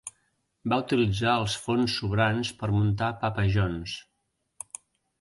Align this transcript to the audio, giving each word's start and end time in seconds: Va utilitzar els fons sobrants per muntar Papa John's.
Va 0.71 0.79
utilitzar 0.83 1.35
els 1.41 1.59
fons 1.67 1.99
sobrants 2.01 2.53
per 2.63 2.73
muntar 2.79 3.13
Papa 3.27 3.47
John's. 3.59 3.99